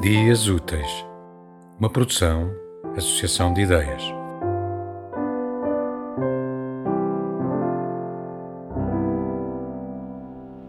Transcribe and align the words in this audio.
Dias 0.00 0.48
Úteis, 0.48 1.04
uma 1.78 1.90
produção, 1.90 2.50
associação 2.96 3.52
de 3.52 3.60
ideias. 3.60 4.02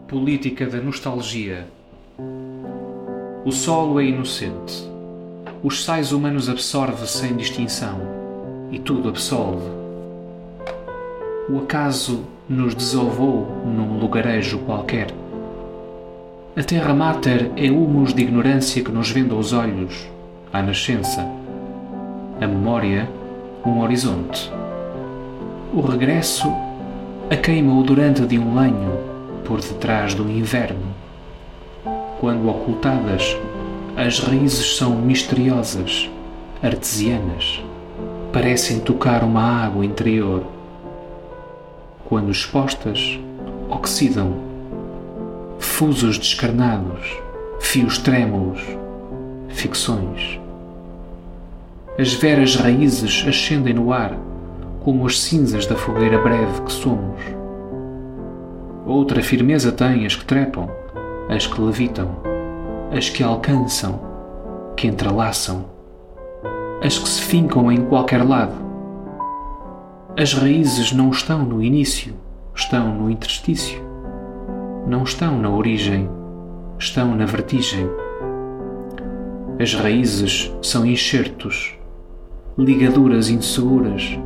Política 0.05 0.65
da 0.65 0.81
nostalgia. 0.81 1.65
O 3.45 3.53
solo 3.53 4.02
é 4.02 4.03
inocente. 4.03 4.85
Os 5.63 5.85
sais 5.85 6.11
humanos 6.11 6.49
absorve 6.49 7.07
sem 7.07 7.34
distinção 7.38 8.02
e 8.70 8.79
tudo 8.79 9.07
absolve. 9.07 9.70
O 11.49 11.59
acaso 11.59 12.25
nos 12.49 12.75
desovou 12.75 13.45
num 13.66 13.98
lugarejo 13.98 14.59
qualquer 14.66 15.20
a 16.53 16.61
Terra 16.61 16.93
Mater 16.93 17.49
é 17.55 17.71
humus 17.71 18.13
de 18.13 18.23
ignorância 18.23 18.83
que 18.83 18.91
nos 18.91 19.09
venda 19.09 19.33
os 19.35 19.53
olhos, 19.53 20.09
à 20.51 20.61
nascença. 20.61 21.25
A 22.41 22.45
memória, 22.45 23.09
um 23.65 23.79
horizonte. 23.79 24.51
O 25.73 25.79
regresso, 25.79 26.51
a 27.29 27.37
queima 27.37 27.73
odorante 27.79 28.25
de 28.25 28.37
um 28.37 28.59
lenho 28.59 28.99
por 29.45 29.61
detrás 29.61 30.13
do 30.13 30.29
inverno. 30.29 30.93
Quando 32.19 32.49
ocultadas, 32.49 33.38
as 33.95 34.19
raízes 34.19 34.75
são 34.75 34.93
misteriosas, 34.93 36.09
artesianas, 36.61 37.63
parecem 38.33 38.81
tocar 38.81 39.23
uma 39.23 39.41
água 39.41 39.85
interior. 39.85 40.43
Quando 42.09 42.30
expostas, 42.30 43.17
oxidam 43.69 44.50
fusos 45.62 46.17
descarnados, 46.17 47.17
fios 47.59 47.98
trêmulos, 48.00 48.62
ficções. 49.50 50.40
As 51.98 52.14
veras 52.14 52.56
raízes 52.56 53.23
ascendem 53.28 53.73
no 53.73 53.94
ar, 53.94 54.17
como 54.84 55.06
as 55.06 55.20
cinzas 55.20 55.67
da 55.67 55.76
fogueira 55.76 56.20
breve 56.20 56.62
que 56.64 56.72
somos. 56.72 57.22
Outra 58.86 59.22
firmeza 59.22 59.72
têm 59.72 60.06
as 60.06 60.16
que 60.16 60.26
trepam, 60.26 60.67
as 61.30 61.45
que 61.45 61.62
levitam, 61.62 62.09
as 62.95 63.09
que 63.09 63.23
alcançam, 63.23 64.00
que 64.76 64.88
entrelaçam, 64.88 65.66
as 66.84 66.98
que 66.98 67.08
se 67.08 67.22
fincam 67.22 67.72
em 67.72 67.86
qualquer 67.86 68.28
lado. 68.28 68.56
As 70.17 70.34
raízes 70.34 70.92
não 70.92 71.12
estão 71.12 71.44
no 71.44 71.64
início, 71.64 72.16
estão 72.56 72.94
no 72.95 73.09
interstício 73.09 73.91
não 74.85 75.03
estão 75.03 75.37
na 75.37 75.49
origem, 75.49 76.09
estão 76.77 77.15
na 77.15 77.25
vertigem. 77.25 77.89
As 79.59 79.73
raízes 79.73 80.53
são 80.61 80.85
enxertos, 80.85 81.77
ligaduras 82.57 83.29
inseguras 83.29 84.19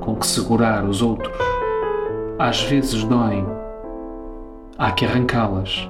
com 0.00 0.16
que 0.16 0.26
segurar 0.26 0.84
os 0.84 1.02
outros. 1.02 1.36
Às 2.38 2.62
vezes 2.62 3.04
doem, 3.04 3.46
há 4.78 4.90
que 4.92 5.04
arrancá-las, 5.04 5.88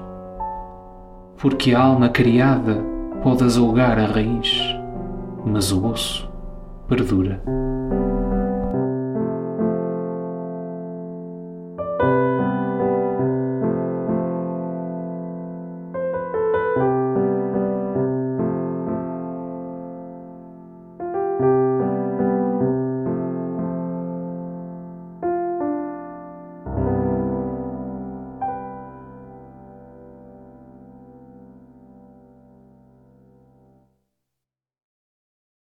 porque 1.39 1.75
a 1.75 1.80
alma 1.80 2.08
criada 2.08 2.84
pode 3.23 3.45
azulgar 3.45 3.98
a 3.98 4.06
raiz, 4.06 4.77
mas 5.47 5.73
o 5.73 5.86
osso 5.86 6.30
perdura. 6.89 7.41